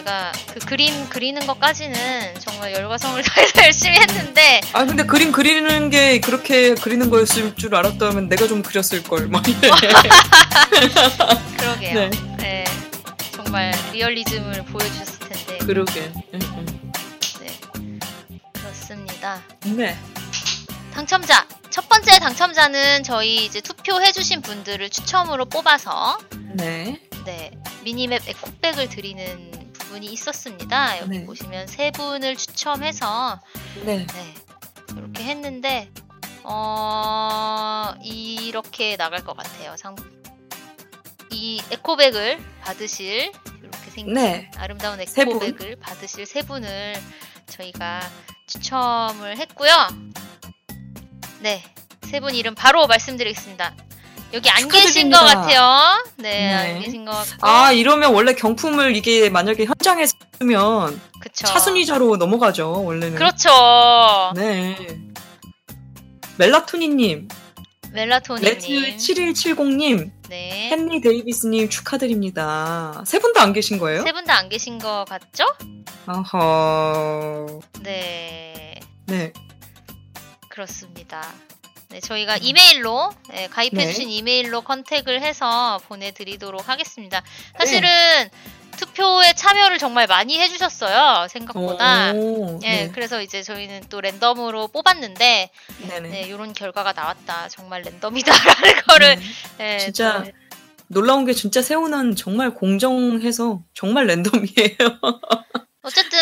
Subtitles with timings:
[0.00, 5.90] 제가 그 그림 그리는 것까지는 정말 열과 성을 다해서 열심히 했는데 아 근데 그림 그리는
[5.90, 9.28] 게 그렇게 그리는 거였을 줄 알았다면 내가 좀 그렸을 걸.
[9.28, 9.58] 막 이래.
[11.58, 11.94] 그러게요.
[11.94, 12.10] 네.
[12.38, 12.64] 네.
[13.32, 16.10] 정말 리얼리즘을 보여주셨을 텐데 그러게.
[16.34, 16.92] 응, 응.
[17.40, 17.60] 네.
[18.52, 19.42] 그렇습니다.
[19.64, 19.98] 네.
[20.94, 26.18] 당첨자 첫 번째 당첨자는 저희 이제 투표해주신 분들을 추첨으로 뽑아서
[26.54, 27.00] 네.
[27.26, 27.50] 네
[27.84, 29.59] 미니맵 에코백을 드리는 부
[29.90, 30.98] 분이 있었습니다.
[31.00, 31.26] 여기 네.
[31.26, 33.40] 보시면 세 분을 추첨해서
[33.84, 34.06] 네.
[34.06, 34.34] 네
[34.96, 35.90] 이렇게 했는데
[36.44, 39.76] 어 이렇게 나갈 것 같아요.
[39.76, 39.94] 상...
[41.30, 44.50] 이 에코백을 받으실 이렇게 생긴 네.
[44.56, 45.00] 아름다운.
[45.00, 46.94] 에코백을 받으실 세 분을
[47.46, 48.00] 저희가
[48.46, 49.72] 추첨을 했고요.
[51.40, 51.62] 네,
[52.02, 53.74] 세 분 이름 바로 말씀드리겠습니다.
[54.32, 55.24] 여기 안 계신 것 축하드립니다.
[55.24, 56.04] 같아요.
[56.16, 56.54] 네, 네.
[56.76, 57.46] 안 계신 것 같고.
[57.46, 61.46] 아 이러면 원래 경품을 이게 만약에 현장에서 쓰면 그쵸.
[61.46, 63.16] 차순위자로 넘어가죠 원래는.
[63.16, 63.50] 그렇죠.
[64.36, 64.76] 네.
[66.38, 67.28] 멜라토니님,
[67.92, 68.48] 멜라토닌님.
[68.54, 70.70] 레트 7170님, 네.
[70.72, 73.02] 헨리 데이비스님 축하드립니다.
[73.04, 74.02] 세 분 다 안 계신 거예요?
[74.04, 75.44] 세 분 다 안 계신 것 같죠?
[76.06, 77.46] 아하.
[77.82, 78.80] 네.
[79.06, 79.32] 네.
[80.48, 81.20] 그렇습니다.
[81.90, 87.22] 네, 저희가 이메일로 네, 가입해주신 이메일로 컨택을 해서 보내드리도록 하겠습니다.
[87.58, 87.88] 사실은
[88.76, 91.26] 투표에 참여를 정말 많이 해주셨어요.
[91.28, 92.12] 생각보다.
[92.14, 92.90] 오, 예, 네.
[92.94, 95.50] 그래서 이제 저희는 또 랜덤으로 뽑았는데.
[96.02, 97.48] 네, 이런 결과가 나왔다.
[97.48, 99.16] 정말 랜덤이다라는 거를,
[99.58, 99.74] 네.
[99.74, 100.30] 예, 진짜 저-
[100.86, 104.76] 놀라운 게 진짜 세우는 정말 공정해서 정말 랜덤이에요.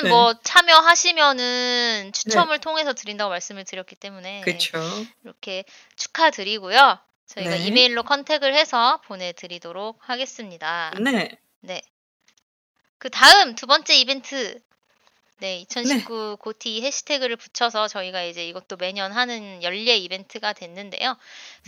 [0.08, 0.10] 어쨌든 네.
[0.10, 4.78] 뭐 참여하시면은 추첨을 통해서 드린다고 말씀을 드렸기 때문에 그렇죠.
[5.24, 5.64] 이렇게
[5.96, 6.98] 축하드리고요.
[7.26, 7.58] 저희가 네.
[7.66, 10.92] 이메일로 컨택을 해서 보내드리도록 하겠습니다.
[11.00, 11.30] 네.
[11.60, 11.82] 네.
[12.98, 14.60] 그 다음 두 번째 이벤트.
[15.40, 21.10] 네, 2019 고티 해시태그를 붙여서 저희가 이제 이것도 매년 하는 연례 이벤트가 됐는데요.
[21.10, 21.16] 네.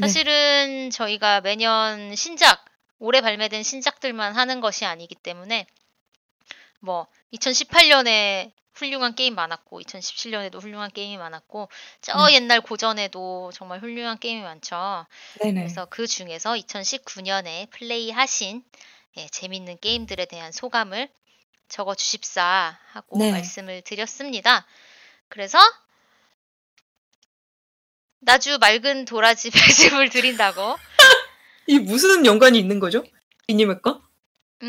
[0.01, 2.65] 사실은 저희가 매년 신작,
[2.99, 5.67] 올해 발매된 신작들만 하는 것이 아니기 때문에
[6.81, 11.69] 뭐 2018년에 훌륭한 게임 많았고 2017년에도 훌륭한 게임이 많았고
[12.01, 12.35] 저 네.
[12.35, 15.07] 옛날 고전에도 정말 훌륭한 게임이 많죠.
[15.41, 15.61] 네네.
[15.61, 18.63] 그래서 그 중에서 2019년에 플레이하신
[19.17, 21.09] 예, 재밌는 게임들에 대한 소감을
[21.69, 23.33] 적어 주십사 하고 네.
[23.33, 24.67] 말씀을 드렸습니다.
[25.29, 25.59] 그래서
[28.21, 30.77] 나주 맑은 도라지 배즙을 드린다고.
[31.67, 33.05] 이 무슨 연관이 있는 거죠?
[33.49, 34.03] 미니맵 거?
[34.63, 34.69] 음,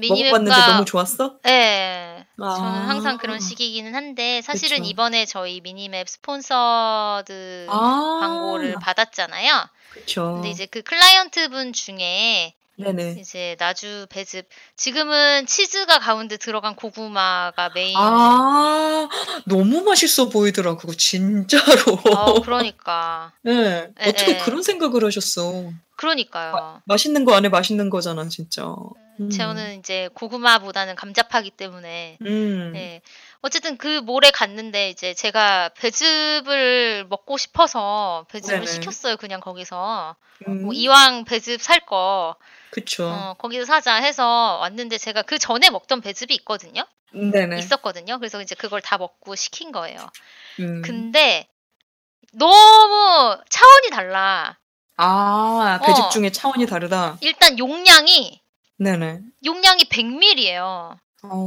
[0.00, 1.36] 먹어봤는데 미니맵과 너무 좋았어?
[1.42, 2.26] 네.
[2.38, 2.54] 아.
[2.56, 4.90] 저는 항상 그런 시기이기는 한데 사실은 그쵸.
[4.90, 8.18] 이번에 저희 미니맵 sponsored 아.
[8.20, 9.68] 광고를 받았잖아요.
[9.90, 10.34] 그쵸.
[10.34, 13.16] 근데 이제 그 클라이언트 분 중에 네네.
[13.18, 17.96] 이제 나주 배즙 지금은 치즈가 가운데 들어간 고구마가 메인.
[17.96, 19.08] 아,
[19.46, 21.98] 너무 맛있어 보이더라, 그거, 진짜로.
[22.14, 23.90] 어, 그러니까 네.
[23.98, 24.38] 에, 어떻게 에.
[24.38, 25.70] 그런 생각을 하셨어?
[25.96, 26.82] 그러니까요.
[26.84, 28.74] 맛있는 거 안에 맛있는 거잖아, 진짜.
[29.18, 29.30] 음.
[29.30, 32.72] 저는 이제 고구마보다는 감자파기 때문에 음.
[32.74, 33.00] 네.
[33.46, 38.66] 어쨌든 그 몰에 갔는데 이제 제가 배즙을 먹고 싶어서 배즙을 네네.
[38.66, 39.16] 시켰어요.
[39.16, 40.16] 그냥 거기서
[40.48, 40.62] 음.
[40.62, 42.34] 뭐 이왕 배즙 살 거
[42.70, 43.06] 그쵸.
[43.08, 46.84] 어, 거기서 사자 해서 왔는데 제가 그 전에 먹던 배즙이 있거든요.
[47.12, 47.58] 네네.
[47.58, 48.18] 있었거든요.
[48.18, 49.98] 그래서 이제 그걸 다 먹고 시킨 거예요.
[50.58, 50.82] 음.
[50.82, 51.46] 근데
[52.32, 54.58] 너무 차원이 달라.
[54.96, 56.08] 아, 배즙 어.
[56.08, 57.18] 중에 차원이 다르다.
[57.20, 58.40] 일단 용량이
[58.78, 59.20] 네네.
[59.44, 60.98] 용량이 100ml예요.
[61.22, 61.38] 어,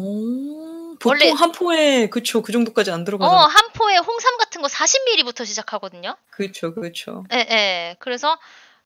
[0.99, 3.47] 보통 원래- 한 포에, 그쵸, 그 정도까지 안 어, 들어가잖아.
[3.47, 6.15] 한 포에 홍삼 같은 거 40ml부터 시작하거든요.
[6.31, 7.23] 그쵸, 그쵸.
[7.31, 7.95] 예, 예.
[7.99, 8.37] 그래서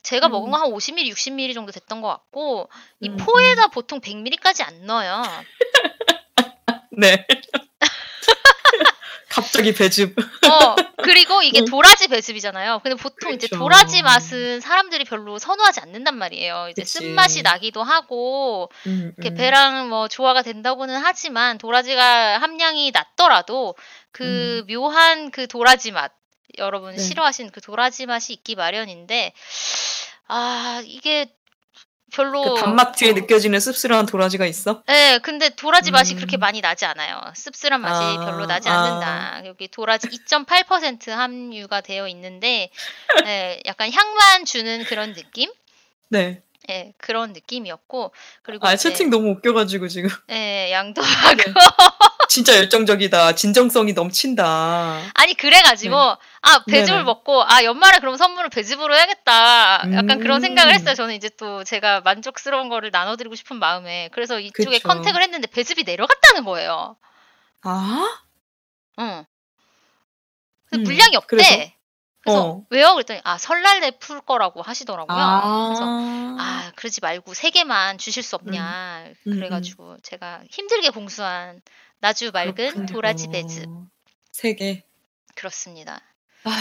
[0.03, 0.31] 제가 음.
[0.31, 4.85] 먹은 거 한 50ml, 60ml 정도 됐던 것 같고 이 음, 포에다 보통 100ml까지 안
[4.85, 5.23] 넣어요.
[6.91, 7.25] 네.
[9.33, 10.15] 갑자기 배즙.
[10.47, 11.65] 어, 그리고 이게 음.
[11.65, 12.81] 도라지 배즙이잖아요.
[12.83, 13.63] 근데 보통 이제 그렇죠.
[13.63, 16.67] 도라지 맛은 사람들이 별로 선호하지 않는단 말이에요.
[16.69, 16.99] 이제 그치.
[16.99, 19.35] 쓴맛이 나기도 하고 음, 이렇게 음.
[19.35, 23.75] 배랑 뭐 조화가 된다고는 하지만 도라지가 함량이 낮더라도
[24.11, 26.11] 그 묘한 그 도라지 맛
[26.59, 26.95] 여러분 음.
[26.95, 27.01] 네.
[27.01, 29.33] 싫어하시는 그 도라지 맛이 있기 마련인데
[30.27, 31.33] 아 이게
[32.13, 34.83] 별로 그 단맛 뒤에 느껴지는 씁쓸한 도라지가 있어?
[34.85, 36.17] 네, 근데 도라지 맛이 음.
[36.17, 37.19] 그렇게 많이 나지 않아요.
[37.35, 38.79] 씁쓸한 맛이 아, 별로 나지 아.
[38.79, 39.41] 않는다.
[39.45, 42.69] 여기 도라지 2.8% 함유가 되어 있는데,
[43.23, 45.51] 네, 약간 향만 주는 그런 느낌?
[46.09, 46.43] 네.
[46.67, 48.13] 네, 그런 느낌이었고,
[48.43, 50.09] 그리고 아, 채팅 너무 웃겨가지고 지금.
[50.27, 51.41] 네, 양도 하고,
[52.33, 53.35] 진짜 열정적이다.
[53.35, 55.03] 진정성이 넘친다.
[55.13, 56.91] 아니 그래가지고 아 배즙을 네.
[56.93, 57.03] 네네.
[57.03, 59.83] 먹고 아 연말에 그럼 선물을 배즙으로 해야겠다.
[59.93, 60.41] 약간 그런 음.
[60.41, 60.95] 생각을 했어요.
[60.95, 64.87] 저는 이제 또 제가 만족스러운 거를 나눠드리고 싶은 마음에 그래서 이쪽에 그쵸.
[64.87, 66.97] 컨택을 했는데 배즙이 내려갔다는 거예요.
[67.61, 68.17] 아?
[68.97, 69.25] 응.
[70.71, 71.27] 그 음, 물량이 없대.
[71.27, 71.71] 그래서?
[72.21, 72.65] 그래서 어.
[72.71, 72.93] 왜요?
[72.93, 75.05] 그랬더니 아 설날에 풀 거라고 하시더라고요.
[75.67, 76.37] 그래서 아.
[76.39, 79.05] 아 그러지 말고 세 개만 주실 수 없냐.
[79.27, 81.61] 음, 그래가지고 제가 힘들게 공수한
[82.03, 82.85] 나주 맑은 그렇군요.
[82.87, 83.63] 도라지 배즙
[84.33, 84.83] 세 개.
[85.35, 86.01] 그렇습니다.
[86.43, 86.51] 아,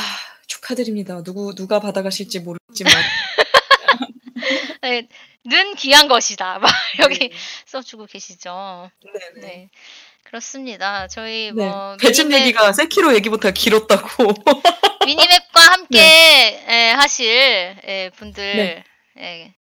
[0.47, 1.21] 축하드립니다.
[1.25, 2.93] 누구, 누가 받아가실지 모르겠지만.
[4.83, 5.09] 네,
[5.44, 6.61] 는 귀한 것이다.
[6.61, 7.31] 막 여기 네.
[7.67, 8.89] 써주고 계시죠.
[9.35, 9.47] 네네.
[9.47, 9.71] 네.
[10.23, 11.09] 그렇습니다.
[11.09, 11.67] 저희 네.
[11.67, 14.35] 뭐 배즙 미니맵, 얘기가 세키로 얘기보다 길었다고.
[15.05, 15.99] 미니맵과 함께
[16.69, 18.85] 에, 하실 에, 분들 네.
[19.19, 19.55] 에,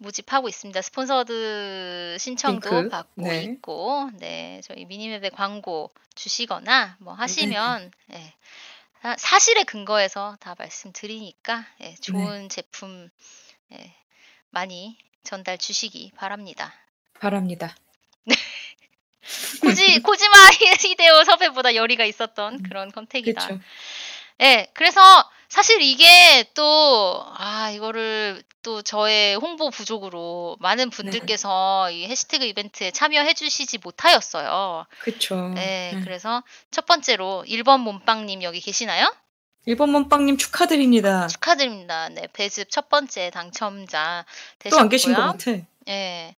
[0.00, 0.80] 모집하고 있습니다.
[0.80, 2.88] sponsored 신청도 링크.
[2.88, 3.42] 받고 네.
[3.42, 8.34] 있고, 네 저희 미니맵에 광고 주시거나 뭐 하시면 예,
[9.02, 13.10] 사- 사실에 근거해서 다 말씀드리니까 예, 좋은 제품
[13.72, 13.94] 예,
[14.48, 16.72] 많이 전달 주시기 바랍니다.
[17.20, 17.76] 바랍니다.
[19.60, 20.34] 코지 코지마
[20.80, 23.48] 히데오 섭외보다 열의가 있었던 그런 컨택이다.
[24.40, 25.00] 예, 그래서
[25.50, 33.34] 사실 이게 또, 아, 이거를 또 저의 홍보 부족으로 많은 분들께서 이 해시태그 이벤트에 참여해
[33.34, 34.86] 주시지 못하였어요.
[35.00, 35.52] 그렇죠.
[35.56, 39.12] 예, 그래서 첫 번째로 1번 몸빵님 여기 계시나요?
[39.66, 41.26] 1번 몸빵님 축하드립니다.
[41.26, 42.08] 축하드립니다.
[42.10, 44.24] 네, 배즙 첫 번째 당첨자
[44.70, 45.56] 또안 계신 것 되셨고요.
[45.56, 45.66] 같아.
[45.88, 46.36] 예.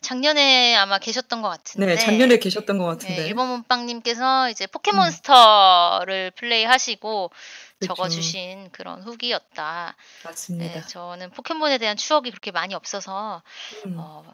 [0.00, 1.86] 작년에 아마 계셨던 것 같은데.
[1.86, 3.22] 네, 작년에 계셨던 것 같은데.
[3.22, 7.30] 네, 일본 몸빵님께서 이제 포켓몬스터를 플레이하시고
[7.86, 9.96] 적어주신 그런 후기였다.
[10.24, 10.80] 맞습니다.
[10.80, 13.42] 네, 저는 포켓몬에 대한 추억이 그렇게 많이 없어서
[13.86, 13.94] 음.
[13.98, 14.24] 어,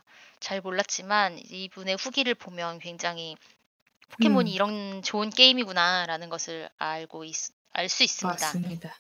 [0.41, 3.37] 잘 몰랐지만 이분의 후기를 보면 굉장히
[4.11, 4.55] 포켓몬이 음.
[4.55, 7.25] 이런 좋은 게임이구나라는 것을 알고
[7.73, 8.47] 알 수 있습니다.
[8.47, 8.97] 맞습니다.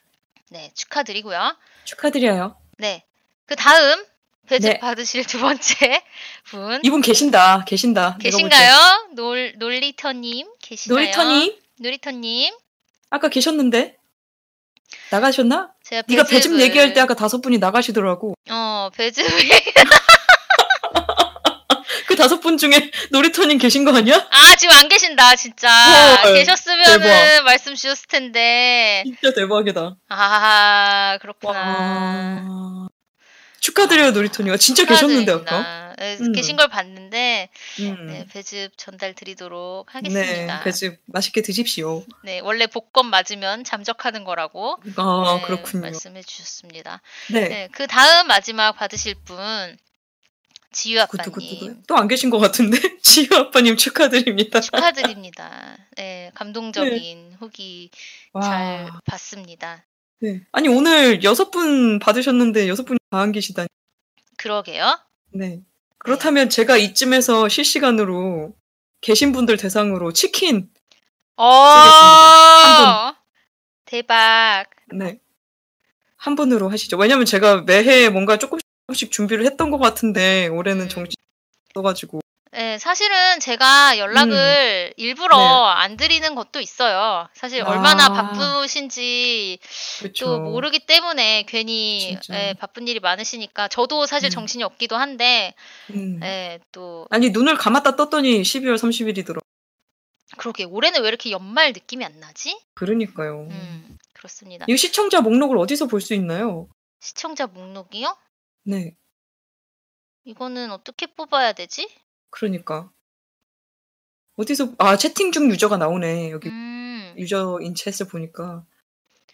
[0.51, 1.57] 네, 축하드리고요.
[1.85, 2.57] 축하드려요.
[2.79, 3.05] 네,
[3.47, 4.05] 그 다음
[4.47, 4.79] 배즙 네.
[4.81, 6.03] 받으실 두 번째
[6.51, 7.65] 분 이분 계신다.
[7.65, 8.17] 계신다.
[8.19, 9.11] 계신가요?
[9.15, 10.97] 놀 놀리터님 계시나요?
[10.99, 12.53] 놀이터님 놀이터님
[13.11, 13.97] 아까 계셨는데
[15.11, 15.71] 나가셨나?
[15.85, 18.35] 제가 네가 배즙 얘기할 때 아까 다섯 분이 나가시더라고.
[18.51, 19.25] 어 배즙
[22.07, 24.17] 그 다섯 분 중에 놀이터님 계신 거 아니야?
[24.31, 25.69] 아 지금 안 계신다 진짜
[26.25, 27.45] 헐, 계셨으면은 대박.
[27.45, 29.97] 말씀 주셨을 텐데 진짜 대박이다.
[30.09, 32.89] 아 그렇구나 와.
[33.61, 34.53] 축하드려요 놀이터님.
[34.53, 35.90] 아, 진짜 계셨는데 아까.
[36.01, 36.33] 네, 음.
[36.33, 37.51] 계신 걸 봤는데
[37.81, 38.07] 음.
[38.07, 40.63] 네, 배즙 전달 드리도록 네, 하겠습니다.
[40.65, 42.05] 배즙 맛있게 드십시오.
[42.25, 45.83] 네, 원래 복권 맞으면 잠적하는 거라고 아 네, 그렇군요.
[45.83, 47.03] 말씀해 주셨습니다.
[47.31, 47.49] 네.
[47.49, 49.37] 네, 그 다음 마지막 받으실 분
[50.73, 54.61] 지유 아빠님 또 안 계신 것 같은데 지유 아빠님 축하드립니다.
[54.61, 55.77] 축하드립니다.
[55.97, 57.91] 네, 감동적인 후기
[58.41, 59.01] 잘 와.
[59.05, 59.85] 봤습니다.
[60.21, 60.41] 네.
[60.53, 63.69] 아니 오늘 여섯 분 받으셨는데 여섯 분이 다 안 계시다니.
[64.39, 64.99] 그러게요.
[65.35, 65.61] 네.
[66.01, 68.55] 그렇다면 제가 이쯤에서 실시간으로
[69.01, 70.69] 계신 분들 대상으로 치킨
[71.37, 73.15] 어, 한
[73.85, 74.67] 대박.
[74.93, 75.19] 네.
[76.17, 76.97] 한 분으로 하시죠.
[76.99, 80.89] 왜냐면 제가 매해 뭔가 조금씩 준비를 했던 것 같은데 올해는 음.
[80.89, 81.15] 정신
[81.71, 82.21] 없어가지고
[82.53, 85.41] 네, 사실은 제가 연락을 일부러 음.
[85.41, 85.83] 네.
[85.83, 87.29] 안 드리는 것도 있어요.
[87.33, 88.13] 사실 얼마나 아.
[88.13, 89.59] 바쁘신지
[90.01, 90.25] 그렇죠.
[90.27, 92.19] 또 모르기 때문에 괜히.
[92.33, 94.31] 예, 바쁜 일이 많으시니까 저도 사실 음.
[94.31, 95.55] 정신이 없기도 한데
[95.91, 96.19] 음.
[96.25, 99.39] 예, 또 아니 눈을 감았다 떴더니 12월 30일이더라.
[100.37, 102.59] 그러게 올해는 왜 이렇게 연말 느낌이 안 나지?
[102.75, 103.47] 그러니까요.
[103.51, 104.65] 음, 그렇습니다.
[104.69, 106.67] 이 시청자 목록을 어디서 볼 수 있나요?
[107.01, 108.17] 시청자 목록이요?
[108.65, 108.95] 네.
[110.25, 111.89] 이거는 어떻게 뽑아야 되지?
[112.31, 112.91] 그러니까
[114.37, 118.65] 어디서 아 채팅 중 유저가 나오네 여기 음, 유저인 챗을 보니까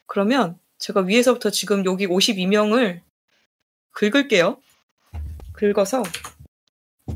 [0.07, 3.03] 그러면 제가 위에서부터 지금 여기 52명을
[3.93, 4.61] 긁을게요.
[5.53, 6.03] 긁어서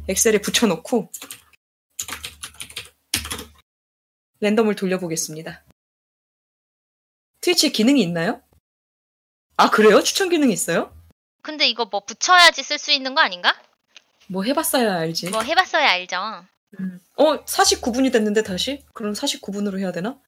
[0.09, 1.11] 엑셀에 붙여놓고
[4.41, 5.63] 랜덤을 돌려보겠습니다.
[7.43, 8.43] 트위치 기능이 있나요?
[9.57, 10.03] 아 그래요?
[10.03, 10.95] 추천 기능이 있어요?
[11.43, 13.55] 근데 이거 뭐 붙여야지 쓸 수 있는 거 아닌가?
[14.31, 15.31] 뭐 해봤어야 알지.
[15.31, 16.45] 뭐 해봤어야 알죠.
[16.79, 17.01] 음.
[17.17, 18.85] 어 49분이 됐는데 다시?
[18.95, 20.19] 그럼 49분으로 해야 되나?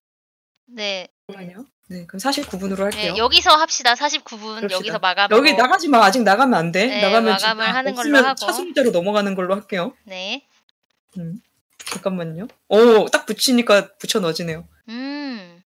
[0.66, 1.66] 네, 잠깐만요.
[1.88, 3.12] 네, 그럼 49분으로 할게요.
[3.12, 3.94] 네, 여기서 합시다.
[3.94, 4.74] 49분 그럽시다.
[4.76, 5.36] 여기서 마감으로.
[5.38, 6.04] 여기 나가지 마.
[6.04, 6.86] 아직 나가면 안 돼.
[6.86, 8.34] 네, 나가면 마감을 진짜 하는 걸로 하고.
[8.34, 9.94] 차순대로 넘어가는 걸로 할게요.
[10.04, 10.46] 네.
[11.18, 11.40] 음.
[11.84, 12.48] 잠깐만요.
[12.68, 14.66] 오, 딱 붙이니까 붙여 넣어지네요.
[14.88, 15.62] 음.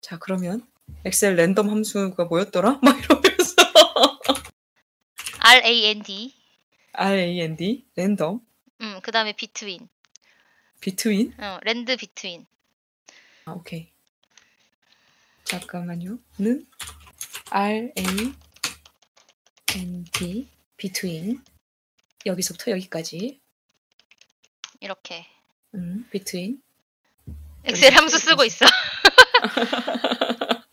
[0.00, 0.64] 자, 그러면
[1.04, 2.78] 엑셀 랜덤 함수가 뭐였더라?
[2.82, 3.54] 막 이러면서
[5.40, 6.39] R A N D.
[6.92, 8.40] R A N D 랜덤.
[8.80, 9.88] 음, 그다음에 between.
[10.80, 11.34] 비트윈?
[11.38, 12.46] 어, 랜드 비트윈.
[13.44, 13.92] 아, 오케이.
[15.44, 16.18] 잠깐만요.
[16.38, 16.66] 는
[17.50, 18.04] R A
[19.76, 21.42] N D 비트윈
[22.26, 23.40] 여기서부터 여기까지.
[24.80, 25.26] 이렇게.
[25.74, 26.60] 음, 비트윈.
[27.64, 28.64] 엑셀 함수 쓰고 있어.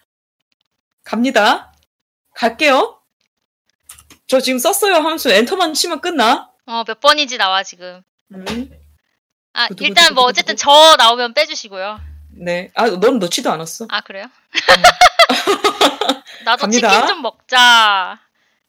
[1.04, 1.74] 갑니다.
[2.34, 3.02] 갈게요.
[4.28, 5.30] 저 지금 썼어요, 함수.
[5.30, 6.52] 엔터만 치면 끝나?
[6.66, 8.02] 어, 몇 번인지 나와, 지금.
[8.34, 8.70] 음,
[9.54, 10.56] 아, 두두, 일단 두두, 뭐 두두, 어쨌든.
[10.58, 12.00] 저 나오면 빼주시고요.
[12.32, 12.70] 네.
[12.76, 13.88] 아, 넌 넣지도 않았어.
[13.90, 14.26] 아, 그래요?
[16.44, 16.92] 나도 갑니다.
[16.92, 18.20] 치킨 좀 먹자.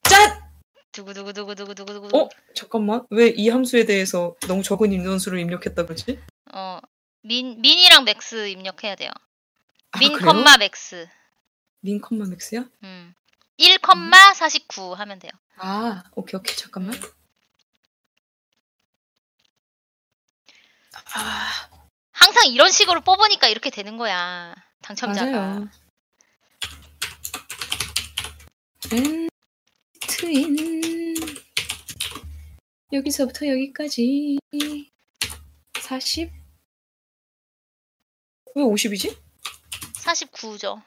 [0.05, 0.49] 짠!
[0.93, 2.17] 두구두구두구두구두구두구.
[2.17, 2.29] 어?
[2.55, 3.05] 잠깐만.
[3.11, 6.21] 왜 이 함수에 대해서 너무 적은 인원수를 입력했다 그러지?
[6.53, 6.79] 어,
[7.23, 9.11] min, min이랑 max 입력해야 돼요.
[9.91, 10.31] 아, min, 그래요?
[10.33, 11.09] 컴마 max.
[11.81, 12.65] min 컴마 max야?
[12.85, 13.15] 음.
[13.59, 15.33] 1, 컴마 49 하면 돼요.
[15.57, 16.57] 아, 오케이, 오케이.
[16.57, 16.95] 잠깐만.
[21.15, 21.69] 아,
[22.13, 24.55] 항상 이런 식으로 뽑으니까 이렇게 되는 거야.
[24.83, 25.31] 당첨자가.
[25.31, 25.69] 맞아요.
[28.91, 30.57] 렌트인
[32.93, 34.39] 여기서부터 여기까지
[35.81, 36.31] 40
[38.55, 39.17] 왜 50이지?
[39.95, 40.83] 49죠.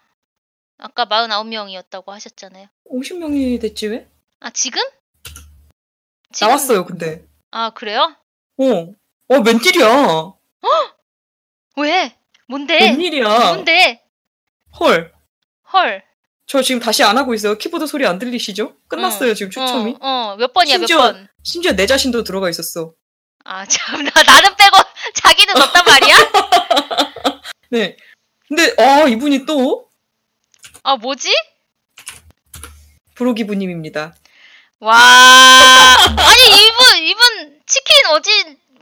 [0.82, 2.68] 아까 49명이었다고 하셨잖아요.
[2.92, 4.08] 50명이 됐지 왜?
[4.40, 4.82] 아, 지금?
[6.34, 8.16] 지금- 나왔어요 근데 아, 그래요?
[8.58, 8.66] 어,
[9.28, 10.34] 어 웬일이야
[11.78, 12.18] 왜?
[12.48, 12.80] 뭔데?
[12.80, 14.04] 웬일이야 뭔데?
[14.80, 15.14] 헐
[15.74, 16.04] 헐.
[16.48, 18.76] 저 지금 다시 안 하고 있어요 키보드 소리 안 들리시죠?
[18.88, 21.28] 끝났어요 지금 추첨이 어, 어, 몇 번이야, 심지어- 몇 번?
[21.44, 22.94] 심지어 내 자신도 들어가 있었어
[23.44, 24.78] 아, 참, 나, 나는 빼고
[25.16, 26.16] 자기는 넣었단 말이야?
[27.72, 27.98] 네
[28.48, 29.91] 근데 아 이분이 또
[30.84, 31.30] 아, 뭐지?
[33.16, 34.16] 브로기부님입니다
[34.80, 34.96] 와.
[34.98, 38.32] 아니, 이분, 이분 치킨 어제,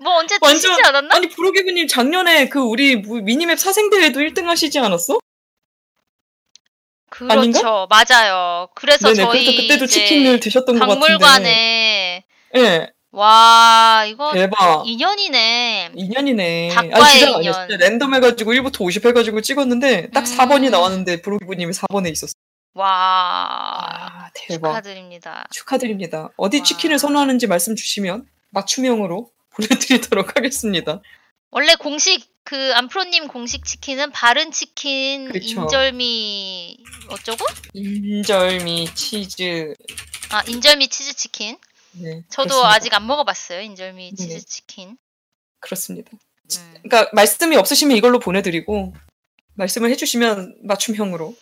[0.02, 1.14] 뭐 언제 드시지 않았나?
[1.16, 5.20] 아니 브로기부님 작년에 그 우리 무- 미니맵 사생대회도 1등 하시지 않았어?
[7.10, 7.38] 그렇죠.
[7.40, 7.88] 아닌가?
[7.90, 8.70] 맞아요.
[8.76, 12.24] 그래서 네네 저희 그래서 그때도 이제 치킨을 드셨던 것 같은데 박물관에
[12.56, 15.92] 예 와 이거 대박 인연이네.
[15.96, 17.36] 2년이네 닭과의 아 진짜 인연.
[17.56, 20.38] 아니었어 랜덤 해가지고 1부터 50 해가지고 찍었는데 딱 음.
[20.38, 22.34] 4번이 나왔는데 브로기부님이 4번에 있었어
[22.76, 25.48] 와 아 대박 축하드립니다.
[25.52, 26.64] 축하드립니다 어디 와.
[26.64, 31.02] 치킨을 선호하는지 말씀 주시면 맞춤형으로 보내드리도록 하겠습니다
[31.52, 35.62] 원래 공식 그 안프로님 공식 치킨은 바른 치킨, 그렇죠.
[35.64, 36.78] 인절미
[37.10, 37.46] 어쩌고?
[37.74, 39.74] 인절미 치즈
[40.32, 41.58] 아 인절미 치즈 치킨.
[41.94, 42.74] 네 저도 그렇습니다.
[42.74, 44.40] 아직 안 먹어봤어요 인절미 치즈 네.
[44.40, 44.98] 치킨.
[45.60, 46.74] 그렇습니다 음.
[46.84, 48.94] 그러니까 말씀이 없으시면 이걸로 보내드리고
[49.56, 51.36] 말씀을 해주시면 맞춤형으로.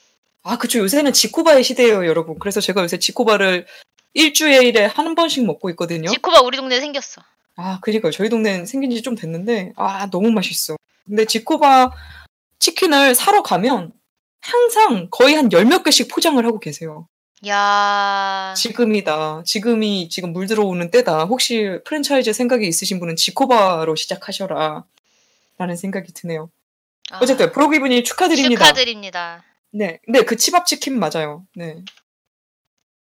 [0.43, 2.39] 아 그쵸 요새는 지코바의 시대예요 여러분.
[2.39, 3.67] 그래서 제가 요새 지코바를
[4.13, 6.09] 일주일에 한 번씩 먹고 있거든요.
[6.09, 7.21] 지코바 우리 동네에 생겼어.
[7.57, 10.75] 아 그러니까 저희 동네는 생긴 지 좀 됐는데 아 너무 맛있어.
[11.05, 11.91] 근데 지코바
[12.59, 13.93] 치킨을 사러 가면
[14.41, 17.07] 항상 거의 한 열 몇 개씩 포장을 하고 계세요.
[17.45, 19.43] 야 지금이다.
[19.45, 21.25] 지금이 지금 물 들어오는 때다.
[21.25, 24.85] 혹시 프랜차이즈 생각이 있으신 분은 지코바로 시작하셔라.
[25.57, 26.49] 라는 생각이 드네요.
[27.11, 28.65] 아, 어쨌든 브로기분이 축하드립니다.
[28.65, 29.43] 축하드립니다.
[29.71, 31.45] 네, 네, 그 치밥 치킨 맞아요.
[31.55, 31.83] 네.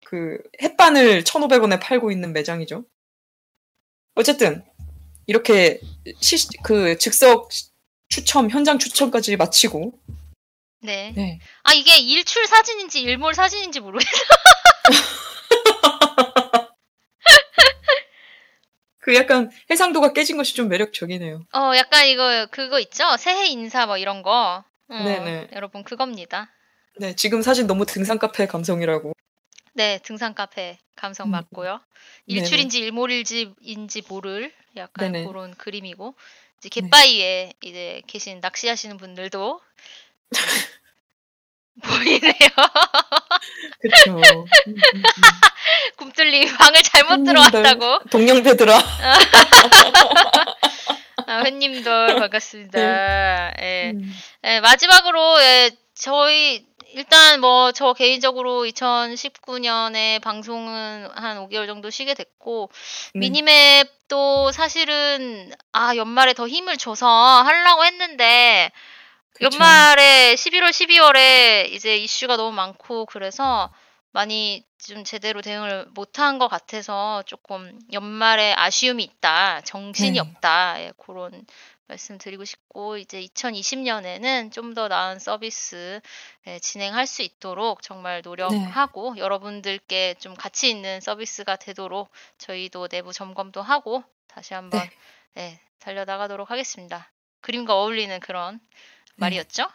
[0.05, 2.85] 그 햇반을 1,500원에 팔고 있는 매장이죠.
[4.15, 4.63] 어쨌든
[5.27, 5.79] 이렇게
[6.19, 7.49] 시, 그 즉석
[8.07, 9.99] 추첨 현장 추첨까지 마치고
[10.85, 11.13] 네.
[11.15, 11.39] 네.
[11.63, 14.11] 아 이게 일출 사진인지 일몰 사진인지 모르겠어.
[18.99, 21.45] 그 약간 해상도가 깨진 것이 좀 매력적이네요.
[21.53, 23.17] 어 약간 이거 그거 있죠?
[23.17, 24.63] 새해 인사 뭐 이런 거.
[24.87, 25.49] 어, 네네.
[25.53, 26.51] 여러분 그겁니다.
[26.97, 29.13] 네, 지금 사진 너무 등산 카페 감성이라고.
[29.73, 31.31] 네 등산 카페 감성 음.
[31.31, 31.81] 맞고요.
[32.27, 35.27] 일출인지 일몰일지인지 모를 약간 네네.
[35.27, 36.15] 그런 그림이고
[36.57, 36.81] 이제 네.
[36.81, 39.59] 갯바위에 이제 계신 낚시하시는 분들도
[41.83, 42.33] 보이네요.
[43.81, 44.11] 그쵸.
[44.11, 44.75] 음, 음, 음.
[45.97, 47.23] 굼뚫리 방을 잘못.
[47.23, 47.99] 들어왔다고.
[48.09, 48.77] 동영배들아.
[51.27, 53.53] 아, 팬님들 반갑습니다.
[53.61, 53.91] 예.
[53.93, 54.13] 음.
[54.43, 62.69] 예, 마지막으로 예, 저희 일단 뭐 저 개인적으로 2019년에 방송은 한 5개월 정도 쉬게 됐고
[63.15, 63.19] 네.
[63.19, 67.07] 미니맵도 사실은 아 연말에 더 힘을 줘서
[67.43, 68.71] 하려고 했는데
[69.41, 73.71] 연말에 11월 12월에 이제 이슈가 너무 많고 그래서
[74.11, 80.19] 많이 좀 제대로 대응을 못한 것 같아서 조금 연말에 아쉬움이 있다 정신이 네.
[80.19, 81.45] 없다 예, 그런
[81.87, 85.99] 말씀 드리고 싶고 이제 2020년에는 좀 더 나은 서비스
[86.47, 93.61] 예, 진행할 수 있도록 정말 노력하고 여러분들께 좀 가치 있는 서비스가 되도록 저희도 내부 점검도
[93.61, 94.81] 하고 다시 한번
[95.33, 95.41] 네.
[95.41, 97.11] 예, 달려나가도록 하겠습니다.
[97.41, 98.59] 그림과 어울리는 그런
[99.15, 99.67] 말이었죠.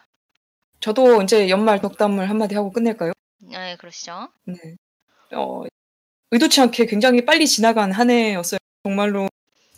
[0.80, 3.12] 저도 이제 연말 덕담을 한마디 하고 끝낼까요?
[3.40, 4.28] 네, 그러시죠.
[4.44, 4.54] 네.
[5.34, 5.64] 어,
[6.30, 8.58] 의도치 않게 굉장히 빨리 지나간 한 해였어요.
[8.84, 9.28] 정말로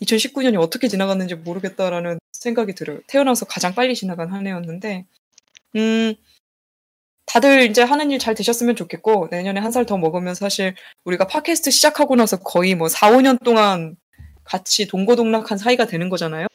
[0.01, 2.99] 2019년이 어떻게 지나갔는지 모르겠다라는 생각이 들어요.
[3.07, 5.05] 태어나서 가장 빨리 지나간 한 해였는데,
[5.75, 6.15] 음,
[7.25, 11.71] 다들 이제 하는 일 잘 되셨으면 좋겠고, 내년에 한 살 더 먹으면 사실 우리가 팟캐스트
[11.71, 13.95] 시작하고 나서 거의 뭐 4, 5년 동안
[14.43, 16.47] 같이 동고동락한 사이가 되는 거잖아요.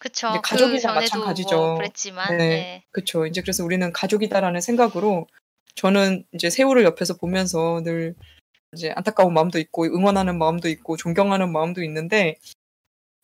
[0.00, 0.32] 그쵸.
[0.32, 1.56] 그 가족이나 전에도 마찬가지죠.
[1.56, 2.48] 뭐 그랬지만, 네.
[2.48, 2.82] 네.
[2.90, 3.26] 그쵸.
[3.26, 5.26] 이제 그래서 우리는 가족이다라는 생각으로
[5.74, 8.14] 저는 이제 세월을 옆에서 보면서 늘
[8.74, 12.36] 이제 안타까운 마음도 있고 응원하는 마음도 있고 존경하는 마음도 있는데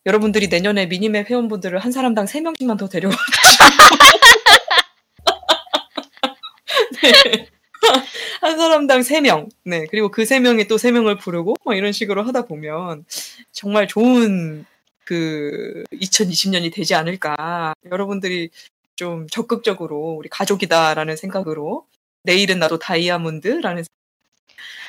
[0.05, 3.17] 여러분들이 내년에 미니맵 회원분들을 한 사람당 3명씩만 더 데려와
[7.03, 7.49] 네.
[8.43, 9.49] 한 사람당 3명.
[9.65, 9.87] 네.
[9.91, 13.07] 그리고 그 3명이 또 3명을 부르고 뭐 이런 식으로 하다 보면
[13.53, 14.67] 정말 좋은
[15.07, 17.73] 그 2020년이 되지 않을까.
[17.91, 18.51] 여러분들이
[18.97, 21.87] 좀 적극적으로 우리 가족이다라는 생각으로
[22.25, 23.85] 내일은 나도 다이아몬드라는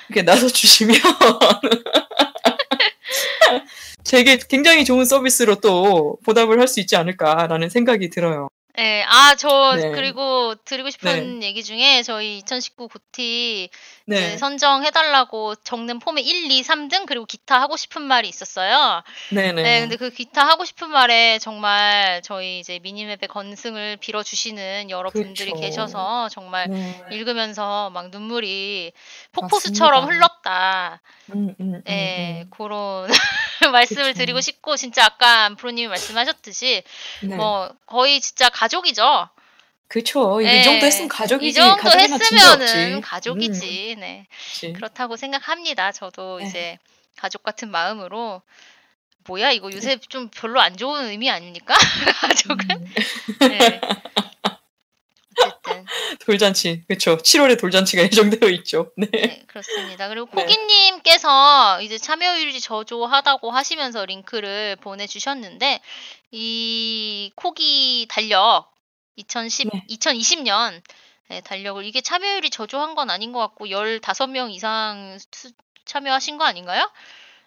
[0.09, 0.97] 이렇게 나서 주시면
[4.03, 8.47] 되게 굉장히 좋은 서비스로 또 보답을 할 수 있지 않을까라는 생각이 들어요.
[8.77, 9.89] 네, 아, 저, 네.
[9.89, 13.71] 그리고 드리고 싶은 얘기 중에 저희 2019 고티
[14.05, 14.33] 네.
[14.33, 19.01] 그 선정해달라고 적는 폼에 1, 2, 3등 그리고 기타 하고 싶은 말이 있었어요.
[19.31, 19.63] 네네.
[19.63, 25.53] 네, 근데 그 기타 하고 싶은 말에 정말 저희 이제 미니맵의 건승을 빌어주시는 여러분들이.
[25.53, 27.03] 계셔서 정말 네.
[27.11, 28.91] 읽으면서 막 눈물이
[29.31, 30.27] 폭포수처럼 맞습니다.
[30.27, 31.01] 흘렀다.
[31.33, 32.49] 음, 음, 음, 예, 음.
[32.51, 33.07] 그런
[33.73, 34.19] 말씀을 그쵸.
[34.19, 36.83] 드리고 싶고, 진짜 아까 프로님이 말씀하셨듯이,
[37.23, 37.35] 네.
[37.35, 39.29] 뭐, 거의 진짜 가 족이죠.
[39.87, 40.43] 그쵸.
[40.43, 41.47] 예, 이 정도 했으면 가족이지.
[41.47, 43.01] 이 정도 했으면은 없지.
[43.01, 43.95] 가족이지.
[43.99, 44.19] 네.
[44.19, 44.73] 음, 그치.
[44.73, 45.91] 그렇다고 생각합니다.
[45.93, 46.45] 저도 네.
[46.47, 46.77] 이제
[47.15, 48.41] 가족 같은 마음으로.
[49.27, 51.75] 뭐야, 이거 요새 좀 별로 안 좋은 의미 아닙니까?
[52.21, 52.67] 가족은?
[52.71, 52.93] 음.
[53.49, 53.81] 네.
[55.37, 55.85] 어쨌든.
[56.25, 56.83] 돌잔치.
[56.87, 57.17] 그쵸.
[57.17, 58.91] 7월에 돌잔치가 예정되어 있죠.
[58.97, 59.07] 네.
[59.11, 60.07] 네, 그렇습니다.
[60.09, 60.43] 그리고 네.
[60.43, 65.81] 코기님께서 이제 참여율이 저조하다고 하시면서 링크를 보내주셨는데,
[66.31, 68.71] 이 코기 달력
[69.15, 69.83] 2010, 네.
[69.87, 70.81] 2020년
[71.29, 75.51] 네, 달력을 이게 참여율이 저조한 건 아닌 것 같고 15명 이상 수-
[75.85, 76.89] 참여하신 거 아닌가요?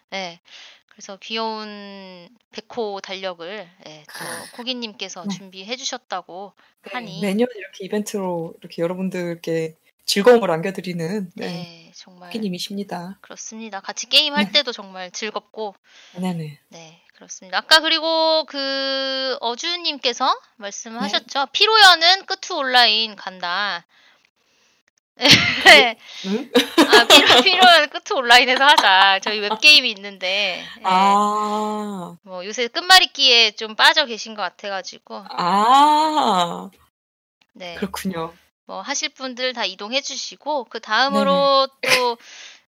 [0.09, 0.39] 네.
[0.87, 5.37] 그래서 귀여운 백호 달력을 네, 또 코기님께서 네.
[5.37, 11.91] 준비해 주셨다고 하니 매년 이렇게 이벤트로 이렇게 여러분들께 즐거움을 안겨드리는 네, 네.
[11.95, 13.17] 정말 피님이십니다.
[13.21, 13.79] 그렇습니다.
[13.79, 14.51] 같이 게임할 네.
[14.51, 15.75] 때도 정말 즐겁고
[16.19, 16.59] 네네.
[16.69, 17.59] 네, 그렇습니다.
[17.59, 21.49] 아까 그리고 그 어주님께서 말씀하셨죠.
[21.53, 23.85] 피로연은 끝투 온라인 간다.
[25.15, 25.99] 네.
[26.25, 26.51] 응?
[26.77, 29.19] 아, 피로, 피로연 끝투 온라인에서 하자.
[29.19, 30.65] 저희 웹게임이 있는데.
[30.77, 30.83] 네.
[30.83, 35.23] 아, 뭐 요새 끝말잇기에 좀 빠져 계신 것 같아가지고.
[35.29, 36.71] 아,
[37.53, 37.75] 네.
[37.75, 38.33] 그렇군요.
[38.65, 42.17] 뭐 하실 분들 다 이동해 주시고 그 다음으로 또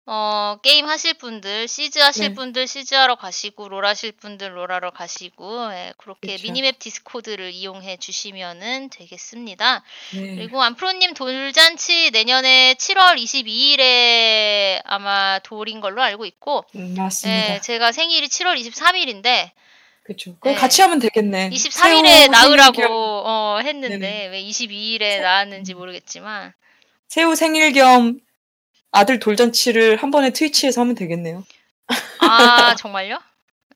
[0.09, 2.33] 어, 게임 하실 분들, 시즈 하실 네.
[2.33, 6.43] 분들 시즈 하러 가시고 롤 하실 분들 롤 하러 가시고 예, 그렇게 그쵸.
[6.43, 9.83] 미니맵 디스코드를 이용해 주시면은 되겠습니다.
[10.15, 10.35] 네.
[10.35, 17.55] 그리고 안프로님 돌잔치 내년에 7월 22일에 아마 돌인 걸로 알고 있고 음, 맞습니다.
[17.55, 19.51] 예, 제가 생일이 7월 23일인데
[20.03, 20.37] 그렇죠.
[20.39, 20.61] 그럼 네.
[20.61, 21.49] 같이 하면 되겠네.
[21.49, 22.81] 23일에 새우 나으라고
[23.25, 24.27] 어, 했는데 네네.
[24.27, 26.53] 왜 22일에 나왔는지 모르겠지만
[27.09, 28.21] 새우 생일 겸
[28.91, 31.43] 아들 돌잔치를 한 번에 트위치에서 하면 되겠네요.
[32.19, 33.19] 아, 정말요?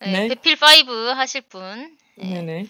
[0.01, 0.27] 네, 네.
[0.29, 2.67] 배필 5 하실 분 네, 네네.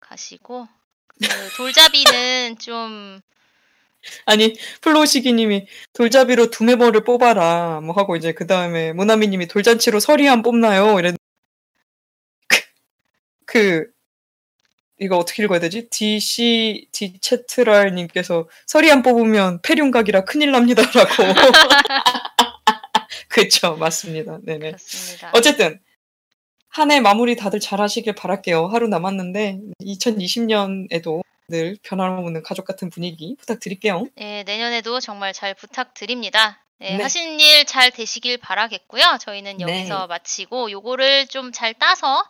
[0.00, 0.68] 가시고
[1.08, 3.20] 그 돌잡이는 좀
[4.26, 10.98] 아니 플로시기님이 돌잡이로 두메버를 뽑아라 뭐 하고 이제 그 다음에 모나미님이 돌잔치로 서리안 뽑나요?
[10.98, 11.16] 이랬
[12.48, 12.58] 그,
[13.46, 13.93] 그
[15.00, 15.88] 이거 어떻게 읽어야 되지?
[15.90, 20.94] DC 디체트랄 님께서 서리안 뽑으면 폐륜각이라 큰일 납니다라고.
[23.28, 24.38] 그쵸 맞습니다.
[24.44, 24.72] 네네.
[24.72, 25.30] 그렇습니다.
[25.34, 25.80] 어쨌든
[26.68, 28.66] 한 해 마무리 다들 잘 하시길 바랄게요.
[28.66, 34.06] 하루 남았는데 2020년에도 늘 변함없는 가족 같은 분위기 부탁드릴게요.
[34.16, 36.64] 네, 내년에도 정말 잘 부탁드립니다.
[36.80, 37.02] 네, 네.
[37.02, 39.18] 하신 일 잘 되시길 바라겠고요.
[39.20, 39.62] 저희는 네.
[39.62, 42.24] 여기서 마치고 요거를 좀 잘 따서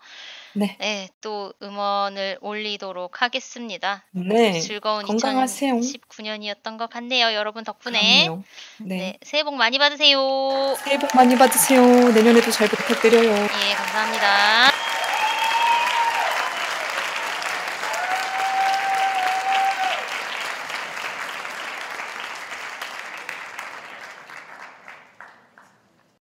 [0.54, 0.76] 네.
[0.78, 4.04] 네, 또 음원을 올리도록 하겠습니다.
[4.12, 4.60] 네.
[4.60, 5.74] 즐거운 건강하세요.
[5.74, 7.32] 2019년이었던 것 같네요.
[7.34, 8.24] 여러분 덕분에.
[8.24, 8.42] 그럼요.
[8.80, 8.96] 네.
[8.96, 10.76] 네, 새해 복 많이 받으세요.
[10.78, 11.82] 새해 복 많이 받으세요.
[12.12, 13.30] 내년에도 잘 부탁드려요.
[13.32, 14.93] 예, 감사합니다.